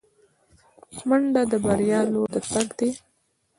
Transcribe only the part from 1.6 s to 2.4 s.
بریا لور ته